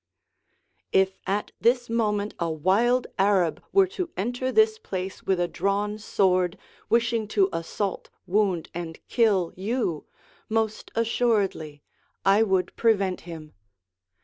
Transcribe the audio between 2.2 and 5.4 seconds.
a wild Arab were to enter this place with